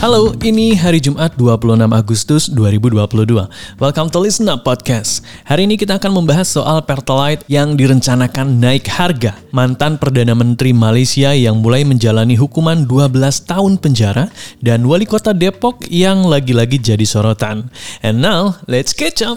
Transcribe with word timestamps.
Halo, 0.00 0.32
ini 0.40 0.72
hari 0.80 0.96
Jumat 0.96 1.36
26 1.36 1.76
Agustus 1.92 2.48
2022. 2.48 3.36
Welcome 3.76 4.08
to 4.08 4.24
Listen 4.24 4.48
Up 4.48 4.64
Podcast. 4.64 5.20
Hari 5.44 5.68
ini 5.68 5.76
kita 5.76 6.00
akan 6.00 6.16
membahas 6.16 6.48
soal 6.48 6.80
Pertalite 6.88 7.44
yang 7.52 7.76
direncanakan 7.76 8.64
naik 8.64 8.88
harga. 8.88 9.36
Mantan 9.52 10.00
Perdana 10.00 10.32
Menteri 10.32 10.72
Malaysia 10.72 11.36
yang 11.36 11.60
mulai 11.60 11.84
menjalani 11.84 12.32
hukuman 12.32 12.88
12 12.88 13.44
tahun 13.44 13.76
penjara 13.76 14.32
dan 14.64 14.88
wali 14.88 15.04
kota 15.04 15.36
Depok 15.36 15.84
yang 15.92 16.24
lagi-lagi 16.24 16.80
jadi 16.80 17.04
sorotan. 17.04 17.68
And 18.00 18.24
now, 18.24 18.56
let's 18.64 18.96
catch 18.96 19.20
up. 19.20 19.36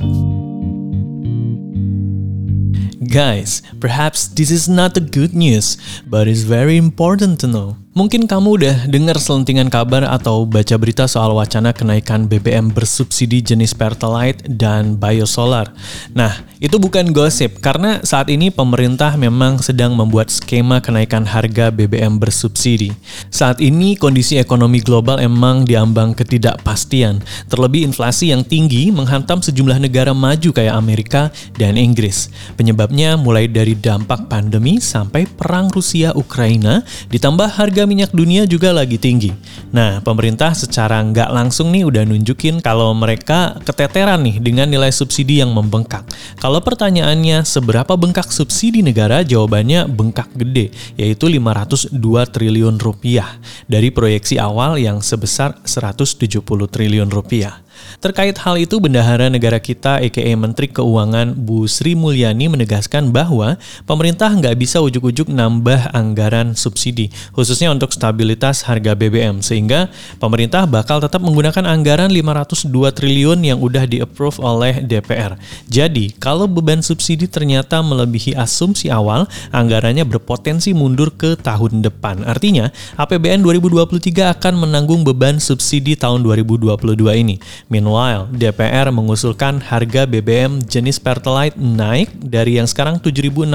Guys, 3.03 3.59
perhaps 3.83 4.31
this 4.31 4.47
is 4.47 4.71
not 4.71 4.95
the 4.95 5.03
good 5.03 5.35
news, 5.35 5.75
but 6.07 6.31
it's 6.31 6.47
very 6.47 6.79
important 6.79 7.43
to 7.43 7.51
know. 7.51 7.82
Mungkin 7.93 8.25
kamu 8.25 8.57
udah 8.57 8.77
dengar 8.89 9.21
selentingan 9.21 9.69
kabar 9.69 10.01
atau 10.09 10.49
baca 10.49 10.73
berita 10.81 11.05
soal 11.05 11.29
wacana 11.37 11.77
kenaikan 11.77 12.25
BBM 12.25 12.73
bersubsidi 12.73 13.45
jenis 13.45 13.77
Pertalite 13.77 14.41
dan 14.49 14.97
Biosolar. 14.97 15.69
Nah, 16.09 16.41
itu 16.57 16.81
bukan 16.81 17.13
gosip 17.13 17.61
karena 17.61 18.01
saat 18.01 18.33
ini 18.33 18.49
pemerintah 18.49 19.13
memang 19.13 19.61
sedang 19.61 19.93
membuat 19.93 20.33
skema 20.33 20.81
kenaikan 20.81 21.21
harga 21.21 21.69
BBM 21.69 22.17
bersubsidi. 22.17 22.97
Saat 23.29 23.61
ini 23.61 23.93
kondisi 23.93 24.41
ekonomi 24.41 24.81
global 24.81 25.21
emang 25.21 25.61
diambang 25.61 26.17
ketidakpastian, 26.17 27.21
terlebih 27.45 27.85
inflasi 27.85 28.33
yang 28.33 28.41
tinggi 28.41 28.89
menghantam 28.89 29.45
sejumlah 29.45 29.77
negara 29.77 30.17
maju 30.17 30.49
kayak 30.49 30.73
Amerika 30.73 31.29
dan 31.61 31.77
Inggris. 31.77 32.33
Penyebabnya 32.57 33.21
mulai 33.21 33.45
dari 33.45 33.77
dampak 33.77 34.25
pandemi 34.33 34.81
sampai 34.81 35.29
perang 35.29 35.69
Rusia-Ukraina 35.69 36.81
ditambah 37.13 37.53
harga 37.53 37.82
harga 37.83 37.99
minyak 37.99 38.15
dunia 38.15 38.47
juga 38.47 38.71
lagi 38.71 38.95
tinggi. 38.95 39.35
Nah, 39.75 39.99
pemerintah 39.99 40.55
secara 40.55 41.03
nggak 41.03 41.27
langsung 41.35 41.67
nih 41.67 41.83
udah 41.83 42.07
nunjukin 42.07 42.63
kalau 42.63 42.95
mereka 42.95 43.59
keteteran 43.59 44.23
nih 44.23 44.39
dengan 44.39 44.71
nilai 44.71 44.87
subsidi 44.87 45.43
yang 45.43 45.51
membengkak. 45.51 46.07
Kalau 46.39 46.63
pertanyaannya 46.63 47.43
seberapa 47.43 47.99
bengkak 47.99 48.31
subsidi 48.31 48.79
negara, 48.79 49.19
jawabannya 49.19 49.91
bengkak 49.91 50.31
gede, 50.31 50.71
yaitu 50.95 51.27
502 51.27 51.91
triliun 52.31 52.79
rupiah 52.79 53.27
dari 53.67 53.91
proyeksi 53.91 54.39
awal 54.39 54.79
yang 54.79 55.03
sebesar 55.03 55.59
170 55.67 56.39
triliun 56.47 57.11
rupiah. 57.11 57.59
Terkait 57.99 58.35
hal 58.41 58.55
itu, 58.59 58.79
Bendahara 58.81 59.31
Negara 59.31 59.61
kita, 59.61 60.01
a.k.a. 60.03 60.33
Menteri 60.35 60.67
Keuangan 60.67 61.37
Bu 61.37 61.69
Sri 61.69 61.95
Mulyani 61.95 62.51
menegaskan 62.51 63.13
bahwa 63.13 63.55
pemerintah 63.87 64.27
nggak 64.27 64.55
bisa 64.59 64.83
ujuk-ujuk 64.83 65.31
nambah 65.31 65.93
anggaran 65.95 66.57
subsidi, 66.57 67.13
khususnya 67.31 67.71
untuk 67.71 67.95
stabilitas 67.95 68.65
harga 68.67 68.91
BBM, 68.97 69.39
sehingga 69.39 69.87
pemerintah 70.19 70.67
bakal 70.67 70.99
tetap 70.99 71.23
menggunakan 71.23 71.63
anggaran 71.63 72.11
502 72.11 72.91
triliun 72.91 73.39
yang 73.43 73.59
udah 73.63 73.87
di-approve 73.87 74.37
oleh 74.43 74.83
DPR. 74.83 75.39
Jadi, 75.71 76.11
kalau 76.19 76.49
beban 76.49 76.83
subsidi 76.83 77.25
ternyata 77.31 77.79
melebihi 77.79 78.35
asumsi 78.35 78.91
awal, 78.91 79.25
anggarannya 79.55 80.03
berpotensi 80.03 80.75
mundur 80.75 81.13
ke 81.15 81.39
tahun 81.39 81.81
depan. 81.85 82.27
Artinya, 82.27 82.69
APBN 82.99 83.41
2023 83.45 84.33
akan 84.35 84.53
menanggung 84.67 85.01
beban 85.07 85.39
subsidi 85.39 85.95
tahun 85.95 86.23
2022 86.25 86.75
ini. 87.15 87.39
Meanwhile, 87.71 88.27
DPR 88.35 88.91
mengusulkan 88.91 89.63
harga 89.63 90.03
BBM 90.03 90.59
jenis 90.67 90.99
Pertalite 90.99 91.55
naik 91.55 92.11
dari 92.19 92.59
yang 92.59 92.67
sekarang 92.67 92.99
7.650 92.99 93.49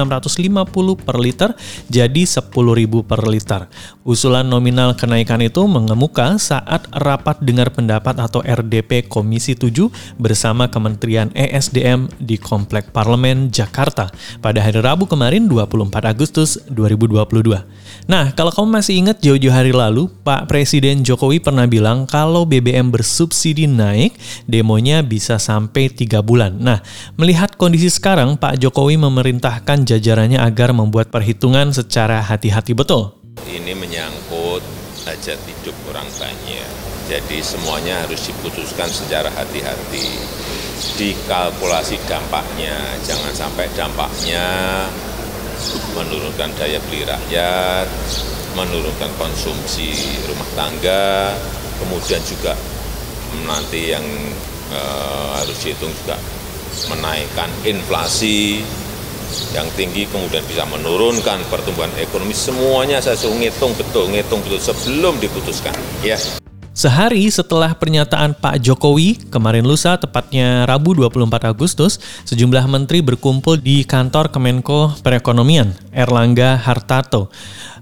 per 0.97 1.17
liter 1.21 1.49
jadi 1.87 2.25
10.000 2.25 2.49
per 3.05 3.21
liter. 3.29 3.61
Usulan 4.01 4.49
nominal 4.49 4.97
kenaikan 4.97 5.39
itu 5.45 5.61
mengemuka 5.69 6.41
saat 6.41 6.89
rapat 6.89 7.37
dengar 7.45 7.69
pendapat 7.69 8.17
atau 8.17 8.41
RDP 8.41 9.05
Komisi 9.05 9.53
7 9.53 10.17
bersama 10.17 10.65
Kementerian 10.65 11.29
ESDM 11.37 12.09
di 12.17 12.41
Komplek 12.41 12.89
Parlemen 12.89 13.53
Jakarta 13.53 14.09
pada 14.41 14.59
hari 14.65 14.81
Rabu 14.81 15.05
kemarin 15.05 15.45
24 15.45 15.93
Agustus 16.09 16.57
2022. 16.73 18.09
Nah, 18.09 18.33
kalau 18.33 18.49
kamu 18.49 18.81
masih 18.81 18.97
ingat 18.97 19.21
jauh-jauh 19.21 19.53
hari 19.53 19.69
lalu, 19.69 20.09
Pak 20.25 20.49
Presiden 20.49 21.05
Jokowi 21.05 21.37
pernah 21.37 21.69
bilang 21.69 22.09
kalau 22.09 22.49
BBM 22.49 22.89
bersubsidi 22.89 23.69
naik 23.69 23.98
naik, 23.99 24.15
demonya 24.47 25.03
bisa 25.03 25.35
sampai 25.35 25.91
tiga 25.91 26.23
bulan. 26.23 26.55
Nah, 26.55 26.79
melihat 27.19 27.59
kondisi 27.59 27.91
sekarang, 27.91 28.39
Pak 28.39 28.63
Jokowi 28.63 28.95
memerintahkan 28.95 29.83
jajarannya 29.83 30.39
agar 30.39 30.71
membuat 30.71 31.11
perhitungan 31.11 31.75
secara 31.75 32.23
hati-hati 32.23 32.71
betul. 32.71 33.19
Ini 33.43 33.75
menyangkut 33.75 34.63
hajat 35.03 35.39
hidup 35.43 35.75
orang 35.91 36.07
banyak. 36.15 36.69
Jadi 37.09 37.41
semuanya 37.41 38.05
harus 38.05 38.29
diputuskan 38.29 38.87
secara 38.87 39.27
hati-hati. 39.33 40.07
Dikalkulasi 40.95 41.99
dampaknya, 42.07 42.77
jangan 43.03 43.33
sampai 43.35 43.67
dampaknya 43.75 44.47
menurunkan 45.97 46.55
daya 46.55 46.79
beli 46.87 47.03
rakyat, 47.03 47.87
menurunkan 48.55 49.11
konsumsi 49.19 49.91
rumah 50.29 50.49
tangga, 50.55 51.35
kemudian 51.83 52.21
juga 52.23 52.55
nanti 53.45 53.93
yang 53.93 54.05
uh, 54.73 55.41
harus 55.41 55.57
dihitung 55.61 55.91
juga 56.03 56.17
menaikkan 56.93 57.49
inflasi 57.65 58.61
yang 59.53 59.67
tinggi 59.77 60.09
kemudian 60.09 60.41
bisa 60.45 60.65
menurunkan 60.65 61.41
pertumbuhan 61.49 61.89
ekonomi. 62.01 62.33
Semuanya 62.33 62.97
saya 63.01 63.17
suruh 63.17 63.37
ngitung 63.37 63.73
betul 63.77 64.09
ngitung 64.09 64.41
betul 64.41 64.61
sebelum 64.61 65.17
diputuskan. 65.21 65.73
Ya. 66.01 66.17
Sehari 66.79 67.27
setelah 67.27 67.75
pernyataan 67.75 68.39
Pak 68.39 68.63
Jokowi, 68.63 69.19
kemarin 69.27 69.67
lusa 69.67 69.99
tepatnya 69.99 70.63
Rabu 70.63 70.95
24 70.95 71.51
Agustus, 71.51 71.99
sejumlah 72.23 72.63
menteri 72.71 73.03
berkumpul 73.03 73.59
di 73.59 73.83
kantor 73.83 74.31
Kemenko 74.31 74.95
Perekonomian, 75.03 75.75
Erlangga 75.91 76.55
Hartarto. 76.55 77.27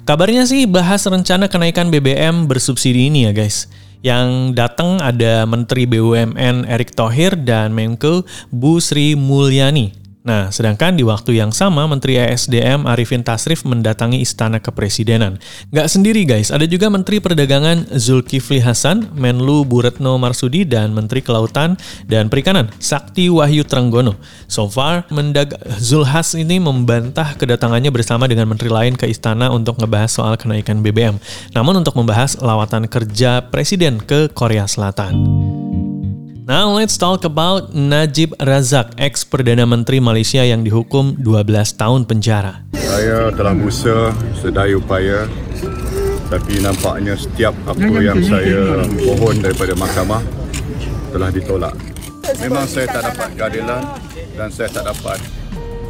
Kabarnya 0.08 0.48
sih 0.48 0.64
bahas 0.64 1.04
rencana 1.04 1.52
kenaikan 1.52 1.92
BBM 1.92 2.48
bersubsidi 2.48 3.12
ini 3.12 3.28
ya 3.28 3.36
guys. 3.36 3.68
Yang 4.00 4.56
datang 4.56 5.04
ada 5.04 5.44
Menteri 5.44 5.84
BUMN 5.84 6.64
Erick 6.64 6.96
Thohir 6.96 7.36
dan 7.36 7.76
Menko 7.76 8.24
Bu 8.48 8.80
Sri 8.80 9.20
Mulyani. 9.20 10.07
Nah, 10.28 10.52
sedangkan 10.52 11.00
di 11.00 11.08
waktu 11.08 11.40
yang 11.40 11.56
sama, 11.56 11.88
Menteri 11.88 12.20
ESDM 12.20 12.84
Arifin 12.84 13.24
Tasrif 13.24 13.64
mendatangi 13.64 14.20
Istana 14.20 14.60
Kepresidenan. 14.60 15.40
Nggak 15.72 15.88
sendiri 15.88 16.28
guys, 16.28 16.52
ada 16.52 16.68
juga 16.68 16.92
Menteri 16.92 17.24
Perdagangan 17.24 17.96
Zulkifli 17.96 18.60
Hasan, 18.60 19.16
Menlu 19.16 19.64
Buretno 19.64 20.20
Marsudi, 20.20 20.68
dan 20.68 20.92
Menteri 20.92 21.24
Kelautan 21.24 21.80
dan 22.12 22.28
Perikanan 22.28 22.68
Sakti 22.76 23.32
Wahyu 23.32 23.64
Trenggono. 23.64 24.20
So 24.52 24.68
far, 24.68 25.08
Mendag 25.08 25.56
Zulhas 25.80 26.36
ini 26.36 26.60
membantah 26.60 27.40
kedatangannya 27.40 27.88
bersama 27.88 28.28
dengan 28.28 28.52
menteri 28.52 28.68
lain 28.68 29.00
ke 29.00 29.08
Istana 29.08 29.48
untuk 29.56 29.80
ngebahas 29.80 30.12
soal 30.12 30.36
kenaikan 30.36 30.84
BBM. 30.84 31.16
Namun 31.56 31.80
untuk 31.80 31.96
membahas 31.96 32.36
lawatan 32.44 32.92
kerja 32.92 33.48
Presiden 33.48 34.04
ke 34.04 34.28
Korea 34.28 34.68
Selatan. 34.68 35.47
Now 36.48 36.72
let's 36.80 36.96
talk 36.96 37.28
about 37.28 37.76
Najib 37.76 38.32
Razak, 38.40 38.96
ex 38.96 39.28
Perdana 39.28 39.68
Menteri 39.68 40.00
Malaysia 40.00 40.40
yang 40.48 40.64
dihukum 40.64 41.20
12 41.20 41.44
tahun 41.76 42.08
penjara. 42.08 42.64
Saya 42.72 43.36
telah 43.36 43.52
berusaha 43.52 44.16
sedaya 44.32 44.80
upaya 44.80 45.28
tapi 46.32 46.64
nampaknya 46.64 47.20
setiap 47.20 47.52
apa 47.68 48.00
yang 48.00 48.24
saya 48.24 48.80
mohon 48.96 49.44
daripada 49.44 49.76
mahkamah 49.76 50.24
telah 51.12 51.28
ditolak. 51.36 51.76
Memang 52.40 52.64
saya 52.64 52.96
tak 52.96 53.12
dapat 53.12 53.28
keadilan 53.36 53.84
dan 54.40 54.48
saya 54.48 54.72
tak 54.72 54.88
dapat 54.88 55.20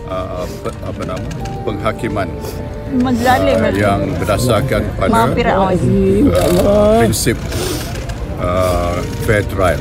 uh, 0.10 0.42
apa 0.82 1.02
nama 1.06 1.28
penghakiman 1.70 2.34
uh, 3.06 3.74
yang 3.78 4.10
berdasarkan 4.18 4.90
pada 4.98 5.22
uh, 5.22 6.98
prinsip 6.98 7.38
uh, 8.42 8.98
fair 9.22 9.46
trial. 9.54 9.78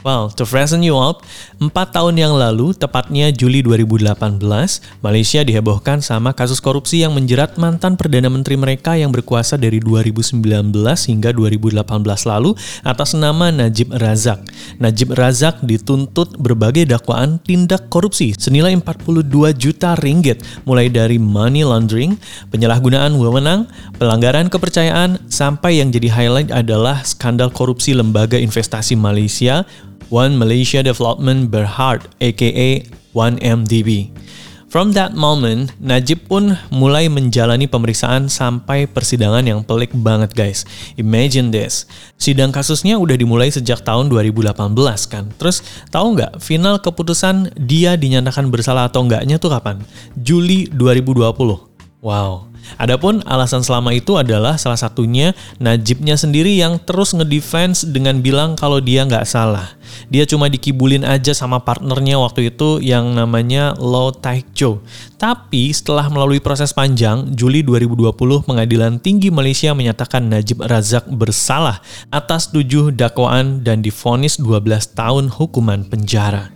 Wow, 0.00 0.32
to 0.32 0.48
freshen 0.48 0.80
you 0.80 0.96
up, 0.96 1.28
4 1.60 1.68
tahun 1.92 2.16
yang 2.16 2.32
lalu, 2.32 2.72
tepatnya 2.72 3.28
Juli 3.36 3.60
2018, 3.60 4.40
Malaysia 5.04 5.44
dihebohkan 5.44 6.00
sama 6.00 6.32
kasus 6.32 6.56
korupsi 6.56 7.04
yang 7.04 7.12
menjerat 7.12 7.60
mantan 7.60 8.00
Perdana 8.00 8.32
Menteri 8.32 8.56
mereka 8.56 8.96
yang 8.96 9.12
berkuasa 9.12 9.60
dari 9.60 9.76
2019 9.76 10.40
hingga 11.04 11.36
2018 11.36 11.84
lalu 12.24 12.56
atas 12.80 13.12
nama 13.12 13.52
Najib 13.52 13.92
Razak. 13.92 14.40
Najib 14.80 15.12
Razak 15.12 15.60
dituntut 15.68 16.32
berbagai 16.40 16.88
dakwaan 16.88 17.36
tindak 17.44 17.92
korupsi 17.92 18.32
senilai 18.32 18.72
42 18.80 19.52
juta 19.52 20.00
ringgit, 20.00 20.40
mulai 20.64 20.88
dari 20.88 21.20
money 21.20 21.60
laundering, 21.60 22.16
penyalahgunaan 22.48 23.12
wewenang, 23.20 23.68
pelanggaran 24.00 24.48
kepercayaan, 24.48 25.20
sampai 25.28 25.84
yang 25.84 25.92
jadi 25.92 26.08
highlight 26.08 26.48
adalah 26.48 27.04
skandal 27.04 27.52
korupsi 27.52 27.92
lembaga 27.92 28.40
investasi 28.40 28.96
Malaysia 28.96 29.68
One 30.10 30.34
Malaysia 30.34 30.82
Development 30.82 31.46
Berhad 31.46 32.10
aka 32.18 32.82
1MDB. 33.14 34.10
From 34.70 34.94
that 34.94 35.14
moment, 35.14 35.74
Najib 35.82 36.30
pun 36.30 36.54
mulai 36.70 37.06
menjalani 37.10 37.66
pemeriksaan 37.66 38.30
sampai 38.30 38.86
persidangan 38.86 39.42
yang 39.42 39.66
pelik 39.66 39.90
banget 39.94 40.30
guys. 40.34 40.62
Imagine 40.94 41.54
this. 41.54 41.86
Sidang 42.18 42.50
kasusnya 42.50 42.98
udah 42.98 43.14
dimulai 43.14 43.50
sejak 43.50 43.86
tahun 43.86 44.10
2018 44.10 44.50
kan. 45.06 45.30
Terus 45.38 45.62
tahu 45.94 46.18
nggak 46.18 46.42
final 46.42 46.78
keputusan 46.82 47.54
dia 47.58 47.94
dinyatakan 47.94 48.50
bersalah 48.50 48.90
atau 48.90 49.06
enggaknya 49.06 49.38
tuh 49.38 49.54
kapan? 49.54 49.78
Juli 50.18 50.66
2020. 50.74 51.38
Wow. 52.02 52.49
Adapun 52.76 53.24
alasan 53.26 53.64
selama 53.64 53.90
itu 53.96 54.14
adalah 54.20 54.60
salah 54.60 54.78
satunya 54.78 55.32
Najibnya 55.58 56.14
sendiri 56.16 56.54
yang 56.56 56.78
terus 56.82 57.16
ngedefense 57.16 57.88
dengan 57.88 58.20
bilang 58.20 58.54
kalau 58.54 58.78
dia 58.78 59.02
nggak 59.06 59.26
salah. 59.26 59.74
Dia 60.06 60.26
cuma 60.26 60.46
dikibulin 60.46 61.02
aja 61.02 61.34
sama 61.34 61.62
partnernya 61.62 62.18
waktu 62.22 62.54
itu 62.54 62.78
yang 62.78 63.14
namanya 63.14 63.74
Lo 63.78 64.14
Taekjo. 64.14 64.82
Tapi 65.20 65.74
setelah 65.74 66.08
melalui 66.08 66.40
proses 66.40 66.70
panjang, 66.72 67.28
Juli 67.34 67.60
2020 67.60 68.46
Pengadilan 68.46 68.96
Tinggi 69.02 69.28
Malaysia 69.28 69.74
menyatakan 69.76 70.30
Najib 70.30 70.62
Razak 70.64 71.10
bersalah 71.10 71.82
atas 72.08 72.48
tujuh 72.54 72.94
dakwaan 72.94 73.60
dan 73.66 73.84
difonis 73.84 74.40
12 74.40 74.96
tahun 74.96 75.28
hukuman 75.28 75.84
penjara. 75.86 76.54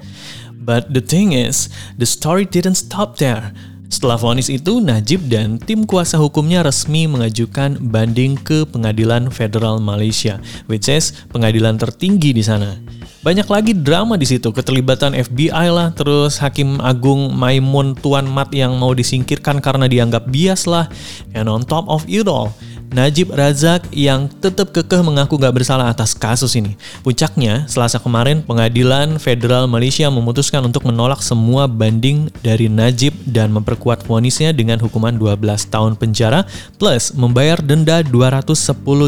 But 0.64 0.96
the 0.96 1.04
thing 1.04 1.36
is, 1.36 1.68
the 2.00 2.08
story 2.08 2.48
didn't 2.48 2.80
stop 2.80 3.20
there. 3.20 3.52
Setelah 3.94 4.18
vonis 4.18 4.50
itu, 4.50 4.82
Najib 4.82 5.30
dan 5.30 5.54
tim 5.62 5.86
kuasa 5.86 6.18
hukumnya 6.18 6.66
resmi 6.66 7.06
mengajukan 7.06 7.78
banding 7.78 8.34
ke 8.34 8.66
Pengadilan 8.66 9.30
Federal 9.30 9.78
Malaysia, 9.78 10.42
which 10.66 10.90
is 10.90 11.14
pengadilan 11.30 11.78
tertinggi 11.78 12.34
di 12.34 12.42
sana. 12.42 12.74
Banyak 13.22 13.46
lagi 13.46 13.70
drama 13.70 14.18
di 14.18 14.26
situ, 14.26 14.50
keterlibatan 14.50 15.14
FBI 15.14 15.70
lah, 15.70 15.94
terus 15.94 16.42
Hakim 16.42 16.82
Agung 16.82 17.38
Maimun 17.38 17.94
Tuan 17.94 18.26
Mat 18.26 18.50
yang 18.50 18.74
mau 18.74 18.98
disingkirkan 18.98 19.62
karena 19.62 19.86
dianggap 19.86 20.26
bias 20.26 20.66
lah, 20.66 20.90
and 21.30 21.46
on 21.46 21.62
top 21.62 21.86
of 21.86 22.02
it 22.10 22.26
all, 22.26 22.50
Najib 22.94 23.34
Razak 23.34 23.90
yang 23.90 24.30
tetap 24.38 24.70
kekeh 24.70 25.02
mengaku 25.02 25.34
gak 25.34 25.50
bersalah 25.50 25.90
atas 25.90 26.14
kasus 26.14 26.54
ini. 26.54 26.78
Puncaknya, 27.02 27.66
selasa 27.66 27.98
kemarin 27.98 28.38
pengadilan 28.46 29.18
federal 29.18 29.66
Malaysia 29.66 30.06
memutuskan 30.06 30.62
untuk 30.62 30.86
menolak 30.86 31.18
semua 31.18 31.66
banding 31.66 32.30
dari 32.38 32.70
Najib 32.70 33.10
dan 33.26 33.50
memperkuat 33.50 34.06
vonisnya 34.06 34.54
dengan 34.54 34.78
hukuman 34.78 35.10
12 35.10 35.42
tahun 35.74 35.98
penjara 35.98 36.46
plus 36.78 37.10
membayar 37.18 37.58
denda 37.58 37.98
210 38.06 38.54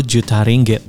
juta 0.03 0.43
ringgit. 0.43 0.83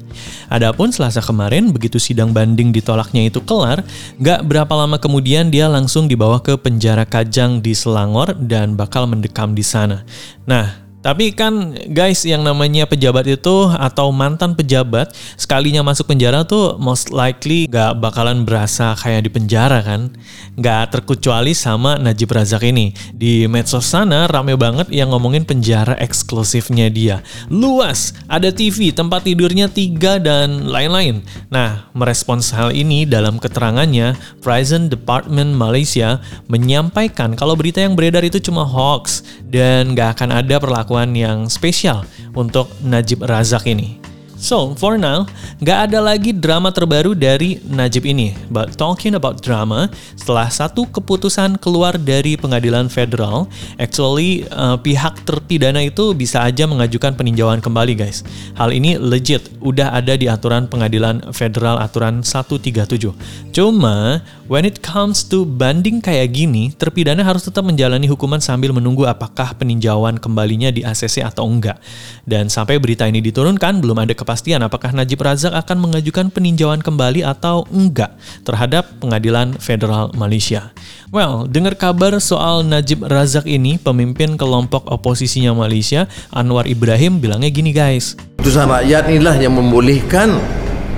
Adapun 0.50 0.90
selasa 0.90 1.22
kemarin, 1.22 1.70
begitu 1.70 2.02
sidang 2.02 2.34
banding 2.34 2.74
ditolaknya 2.74 3.30
itu 3.30 3.38
kelar, 3.46 3.86
gak 4.18 4.42
berapa 4.42 4.74
lama 4.74 4.98
kemudian 4.98 5.54
dia 5.54 5.70
langsung 5.70 6.10
dibawa 6.10 6.42
ke 6.42 6.58
penjara 6.58 7.06
Kajang 7.06 7.62
di 7.62 7.78
Selangor 7.78 8.34
dan 8.34 8.74
bakal 8.74 9.06
mendekam 9.06 9.54
di 9.54 9.62
sana. 9.62 10.02
Nah, 10.50 10.87
tapi 11.08 11.32
kan 11.32 11.72
guys 11.88 12.28
yang 12.28 12.44
namanya 12.44 12.84
pejabat 12.84 13.32
itu 13.32 13.72
atau 13.80 14.12
mantan 14.12 14.52
pejabat 14.60 15.16
sekalinya 15.40 15.80
masuk 15.80 16.12
penjara 16.12 16.44
tuh 16.44 16.76
most 16.84 17.16
likely 17.16 17.64
gak 17.72 17.96
bakalan 18.04 18.44
berasa 18.44 18.92
kayak 19.00 19.24
di 19.24 19.32
penjara 19.32 19.80
kan. 19.80 20.12
Gak 20.60 20.92
terkecuali 20.92 21.56
sama 21.56 21.96
Najib 21.96 22.28
Razak 22.28 22.60
ini. 22.68 22.92
Di 23.16 23.48
medsos 23.48 23.88
sana 23.88 24.28
rame 24.28 24.60
banget 24.60 24.92
yang 24.92 25.16
ngomongin 25.16 25.48
penjara 25.48 25.96
eksklusifnya 25.96 26.92
dia. 26.92 27.24
Luas, 27.48 28.12
ada 28.28 28.52
TV, 28.52 28.92
tempat 28.92 29.24
tidurnya 29.24 29.72
tiga 29.72 30.20
dan 30.20 30.68
lain-lain. 30.68 31.24
Nah, 31.48 31.88
merespons 31.96 32.52
hal 32.52 32.76
ini 32.76 33.08
dalam 33.08 33.40
keterangannya, 33.40 34.20
Prison 34.44 34.92
Department 34.92 35.56
Malaysia 35.56 36.20
menyampaikan 36.52 37.40
kalau 37.40 37.56
berita 37.56 37.80
yang 37.80 37.96
beredar 37.96 38.28
itu 38.28 38.44
cuma 38.44 38.68
hoax 38.68 39.24
dan 39.48 39.96
gak 39.96 40.20
akan 40.20 40.44
ada 40.44 40.60
perlakuan 40.60 40.97
perlakuan 40.98 41.14
yang 41.14 41.40
spesial 41.46 42.02
untuk 42.34 42.66
Najib 42.82 43.22
Razak 43.22 43.70
ini. 43.70 44.07
So, 44.38 44.78
for 44.78 45.02
now, 45.02 45.26
gak 45.66 45.90
ada 45.90 45.98
lagi 45.98 46.30
drama 46.30 46.70
terbaru 46.70 47.18
dari 47.18 47.58
Najib 47.66 48.06
ini. 48.06 48.38
But 48.54 48.78
talking 48.78 49.18
about 49.18 49.42
drama, 49.42 49.90
setelah 50.14 50.46
satu 50.54 50.86
keputusan 50.86 51.58
keluar 51.58 51.98
dari 51.98 52.38
pengadilan 52.38 52.86
federal, 52.86 53.50
actually 53.82 54.46
uh, 54.54 54.78
pihak 54.78 55.26
terpidana 55.26 55.82
itu 55.82 56.14
bisa 56.14 56.46
aja 56.46 56.70
mengajukan 56.70 57.18
peninjauan 57.18 57.66
kembali 57.66 57.98
guys. 57.98 58.22
Hal 58.54 58.78
ini 58.78 59.02
legit, 59.02 59.50
udah 59.58 59.98
ada 59.98 60.14
di 60.14 60.30
aturan 60.30 60.70
pengadilan 60.70 61.34
federal 61.34 61.82
aturan 61.82 62.22
137. 62.22 63.18
Cuma, 63.50 64.22
when 64.46 64.70
it 64.70 64.86
comes 64.86 65.26
to 65.26 65.50
banding 65.50 65.98
kayak 65.98 66.38
gini, 66.38 66.70
terpidana 66.78 67.26
harus 67.26 67.50
tetap 67.50 67.66
menjalani 67.66 68.06
hukuman 68.06 68.38
sambil 68.38 68.70
menunggu 68.70 69.10
apakah 69.10 69.58
peninjauan 69.58 70.22
kembalinya 70.22 70.70
di 70.70 70.86
ACC 70.86 71.26
atau 71.26 71.50
enggak. 71.50 71.82
Dan 72.22 72.54
sampai 72.54 72.78
berita 72.78 73.10
ini 73.10 73.18
diturunkan, 73.18 73.82
belum 73.82 74.06
ada 74.06 74.14
kepastian 74.28 74.60
apakah 74.60 74.92
Najib 74.92 75.24
Razak 75.24 75.56
akan 75.56 75.88
mengajukan 75.88 76.28
peninjauan 76.28 76.84
kembali 76.84 77.24
atau 77.24 77.64
enggak 77.72 78.12
terhadap 78.44 78.84
pengadilan 79.00 79.56
federal 79.56 80.12
Malaysia. 80.20 80.76
Well, 81.16 81.48
dengar 81.48 81.80
kabar 81.80 82.12
soal 82.20 82.68
Najib 82.68 83.08
Razak 83.08 83.48
ini, 83.48 83.80
pemimpin 83.80 84.36
kelompok 84.36 84.84
oposisinya 84.92 85.56
Malaysia, 85.56 86.12
Anwar 86.28 86.68
Ibrahim 86.68 87.24
bilangnya 87.24 87.48
gini 87.48 87.72
guys. 87.72 88.20
Putusan 88.36 88.68
rakyat 88.68 89.08
inilah 89.08 89.40
yang 89.40 89.56
membolehkan 89.56 90.36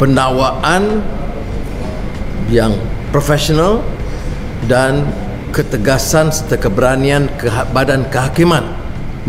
pendakwaan 0.02 1.06
yang 2.50 2.74
profesional 3.14 3.86
dan 4.66 5.06
ketegasan 5.54 6.34
serta 6.34 6.58
keberanian 6.58 7.30
ke 7.38 7.46
badan 7.70 8.10
kehakiman 8.10 8.66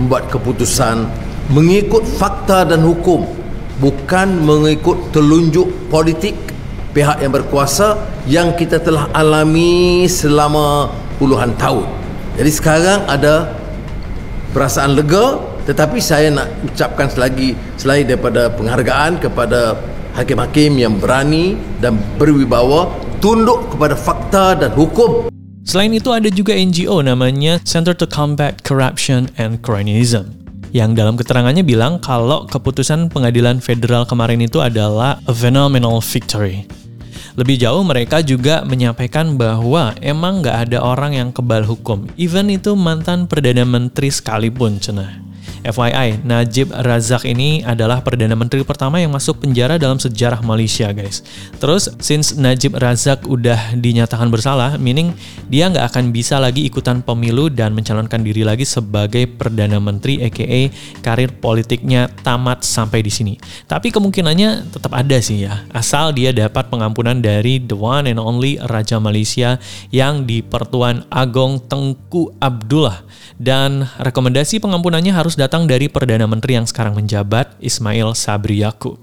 membuat 0.00 0.32
keputusan 0.32 1.04
mengikut 1.52 2.08
fakta 2.16 2.64
dan 2.64 2.80
hukum 2.80 3.39
bukan 3.80 4.44
mengikut 4.44 5.10
telunjuk 5.10 5.88
politik 5.88 6.36
pihak 6.92 7.24
yang 7.24 7.32
berkuasa 7.32 7.96
yang 8.28 8.52
kita 8.52 8.76
telah 8.78 9.08
alami 9.16 10.04
selama 10.04 10.92
puluhan 11.16 11.56
tahun. 11.56 11.88
Jadi 12.36 12.50
sekarang 12.52 13.00
ada 13.08 13.56
perasaan 14.52 14.94
lega 14.94 15.40
tetapi 15.64 15.98
saya 16.02 16.28
nak 16.28 16.48
ucapkan 16.66 17.08
selagi 17.08 17.56
selain 17.80 18.04
daripada 18.04 18.52
penghargaan 18.52 19.22
kepada 19.22 19.78
hakim-hakim 20.18 20.76
yang 20.76 20.98
berani 20.98 21.56
dan 21.78 21.96
berwibawa 22.20 22.90
tunduk 23.22 23.70
kepada 23.72 23.94
fakta 23.94 24.44
dan 24.58 24.72
hukum. 24.74 25.32
Selain 25.62 25.92
itu 25.92 26.10
ada 26.10 26.26
juga 26.32 26.56
NGO 26.56 27.04
namanya 27.04 27.62
Center 27.62 27.94
to 27.94 28.08
Combat 28.08 28.64
Corruption 28.66 29.30
and 29.38 29.62
Cronyism 29.62 30.39
yang 30.70 30.94
dalam 30.94 31.18
keterangannya 31.18 31.66
bilang 31.66 31.98
kalau 31.98 32.46
keputusan 32.46 33.10
pengadilan 33.10 33.58
federal 33.58 34.06
kemarin 34.06 34.42
itu 34.42 34.62
adalah 34.62 35.18
a 35.26 35.34
phenomenal 35.34 35.98
victory. 35.98 36.66
Lebih 37.38 37.62
jauh 37.62 37.82
mereka 37.86 38.20
juga 38.26 38.66
menyampaikan 38.66 39.38
bahwa 39.38 39.94
emang 40.02 40.42
nggak 40.42 40.70
ada 40.70 40.78
orang 40.82 41.14
yang 41.14 41.30
kebal 41.30 41.62
hukum, 41.62 42.10
even 42.18 42.50
itu 42.50 42.74
mantan 42.74 43.30
Perdana 43.30 43.62
Menteri 43.62 44.10
sekalipun, 44.10 44.82
cenah. 44.82 45.29
FYI, 45.66 46.24
Najib 46.24 46.72
Razak 46.72 47.28
ini 47.28 47.60
adalah 47.60 48.00
Perdana 48.00 48.32
Menteri 48.32 48.64
pertama 48.64 48.96
yang 48.96 49.12
masuk 49.12 49.44
penjara 49.44 49.76
dalam 49.76 50.00
sejarah 50.00 50.40
Malaysia, 50.40 50.88
guys. 50.94 51.20
Terus, 51.60 51.92
since 52.00 52.38
Najib 52.38 52.78
Razak 52.78 53.28
udah 53.28 53.76
dinyatakan 53.76 54.30
bersalah, 54.32 54.80
meaning 54.80 55.12
dia 55.50 55.66
nggak 55.66 55.90
akan 55.92 56.14
bisa 56.14 56.40
lagi 56.40 56.64
ikutan 56.64 57.02
pemilu 57.02 57.50
dan 57.50 57.74
mencalonkan 57.74 58.22
diri 58.22 58.46
lagi 58.46 58.62
sebagai 58.62 59.26
Perdana 59.26 59.76
Menteri, 59.82 60.22
aka 60.22 60.72
karir 61.02 61.34
politiknya 61.36 62.08
tamat 62.22 62.62
sampai 62.62 63.04
di 63.04 63.12
sini. 63.12 63.34
Tapi 63.66 63.92
kemungkinannya 63.92 64.70
tetap 64.70 64.94
ada 64.94 65.18
sih 65.18 65.44
ya, 65.44 65.66
asal 65.74 66.14
dia 66.14 66.32
dapat 66.32 66.70
pengampunan 66.70 67.18
dari 67.18 67.58
the 67.60 67.74
one 67.74 68.06
and 68.06 68.22
only 68.22 68.56
Raja 68.70 69.02
Malaysia 69.02 69.60
yang 69.90 70.24
di 70.24 70.40
Pertuan 70.40 71.04
Agong 71.10 71.60
Tengku 71.66 72.32
Abdullah. 72.38 73.02
Dan 73.40 73.88
rekomendasi 73.98 74.60
pengampunannya 74.60 75.16
harus 75.16 75.32
datang 75.32 75.49
datang 75.50 75.66
dari 75.66 75.90
Perdana 75.90 76.30
Menteri 76.30 76.54
yang 76.54 76.62
sekarang 76.62 76.94
menjabat, 76.94 77.58
Ismail 77.58 78.14
Sabri 78.14 78.62
Yaakob. 78.62 79.02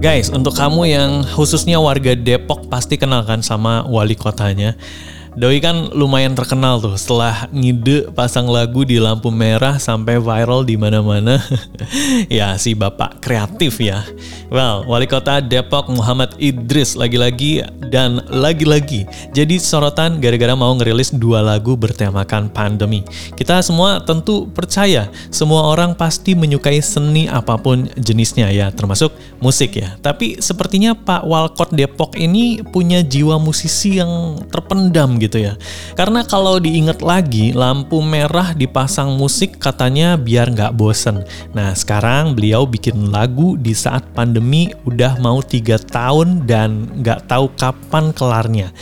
Guys, 0.00 0.32
untuk 0.32 0.56
kamu 0.56 0.88
yang 0.88 1.20
khususnya 1.36 1.76
warga 1.76 2.16
Depok 2.16 2.64
pasti 2.72 2.96
kenal 2.96 3.28
kan 3.28 3.44
sama 3.44 3.84
wali 3.84 4.16
kotanya. 4.16 4.72
Doi 5.32 5.64
kan 5.64 5.88
lumayan 5.96 6.36
terkenal 6.36 6.76
tuh 6.76 6.92
setelah 7.00 7.48
ngide 7.48 8.12
pasang 8.12 8.44
lagu 8.52 8.84
di 8.84 9.00
lampu 9.00 9.32
merah 9.32 9.80
sampai 9.80 10.20
viral 10.20 10.60
di 10.60 10.76
mana-mana. 10.76 11.40
ya 12.28 12.60
si 12.60 12.76
bapak 12.76 13.16
kreatif 13.24 13.80
ya. 13.80 14.04
Well, 14.52 14.84
wali 14.84 15.08
kota 15.08 15.40
Depok 15.40 15.88
Muhammad 15.88 16.36
Idris 16.36 16.92
lagi-lagi 16.92 17.64
dan 17.88 18.20
lagi-lagi 18.28 19.08
jadi 19.32 19.56
sorotan 19.56 20.20
gara-gara 20.20 20.52
mau 20.52 20.76
ngerilis 20.76 21.16
dua 21.16 21.40
lagu 21.40 21.80
bertemakan 21.80 22.52
pandemi. 22.52 23.00
Kita 23.32 23.64
semua 23.64 24.04
tentu 24.04 24.52
percaya 24.52 25.08
semua 25.32 25.64
orang 25.72 25.96
pasti 25.96 26.36
menyukai 26.36 26.84
seni 26.84 27.24
apa 27.24 27.56
pun 27.56 27.88
jenisnya 27.96 28.52
ya, 28.52 28.68
termasuk 28.68 29.16
musik 29.40 29.80
ya. 29.80 29.96
Tapi 30.04 30.44
sepertinya 30.44 30.92
Pak 30.92 31.24
Walkot 31.24 31.72
Depok 31.72 32.20
ini 32.20 32.60
punya 32.60 33.00
jiwa 33.00 33.40
musisi 33.40 33.96
yang 33.96 34.36
terpendam 34.52 35.21
gitu 35.22 35.38
ya. 35.38 35.54
Karena 35.94 36.26
kalau 36.26 36.58
diingat 36.58 36.98
lagi, 36.98 37.54
lampu 37.54 38.02
merah 38.02 38.50
dipasang 38.50 39.14
musik 39.14 39.62
katanya 39.62 40.18
biar 40.18 40.50
nggak 40.50 40.74
bosen. 40.74 41.22
Nah 41.54 41.70
sekarang 41.78 42.34
beliau 42.34 42.66
bikin 42.66 43.14
lagu 43.14 43.54
di 43.54 43.70
saat 43.70 44.02
pandemi 44.10 44.74
udah 44.82 45.22
mau 45.22 45.38
tiga 45.38 45.78
tahun 45.78 46.42
dan 46.50 46.90
nggak 46.98 47.30
tahu 47.30 47.46
kapan 47.54 48.10
kelarnya. 48.10 48.74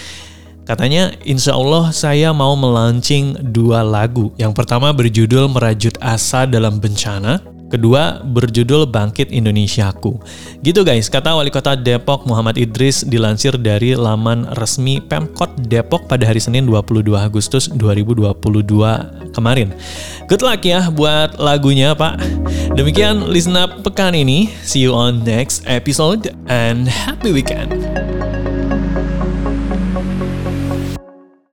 Katanya, 0.71 1.11
insya 1.27 1.59
Allah 1.59 1.91
saya 1.91 2.31
mau 2.31 2.55
melaunching 2.55 3.51
dua 3.51 3.83
lagu. 3.83 4.31
Yang 4.39 4.55
pertama 4.55 4.95
berjudul 4.95 5.51
Merajut 5.51 5.99
Asa 5.99 6.47
dalam 6.47 6.79
Bencana. 6.79 7.43
Kedua 7.71 8.19
berjudul 8.21 8.91
Bangkit 8.91 9.31
Indonesiaku. 9.31 10.19
Gitu 10.61 10.83
guys, 10.83 11.07
kata 11.07 11.39
Wali 11.39 11.55
Kota 11.55 11.79
Depok 11.79 12.27
Muhammad 12.27 12.59
Idris 12.59 13.07
dilansir 13.07 13.55
dari 13.55 13.95
laman 13.95 14.51
resmi 14.59 14.99
Pemkot 14.99 15.55
Depok 15.71 16.11
pada 16.11 16.27
hari 16.27 16.43
Senin 16.43 16.67
22 16.67 17.15
Agustus 17.15 17.71
2022 17.71 19.31
kemarin. 19.31 19.71
Good 20.27 20.43
luck 20.43 20.67
ya 20.67 20.91
buat 20.91 21.39
lagunya 21.39 21.95
Pak. 21.95 22.19
Demikian 22.75 23.31
listen 23.31 23.55
up 23.55 23.87
pekan 23.87 24.19
ini. 24.19 24.51
See 24.67 24.83
you 24.83 24.91
on 24.91 25.23
next 25.23 25.63
episode 25.71 26.35
and 26.51 26.91
happy 26.91 27.31
weekend. 27.31 27.71